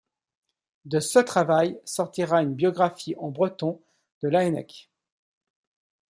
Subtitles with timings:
[0.85, 3.79] De ce travail sortira une biographie en breton
[4.23, 4.89] de Laennec.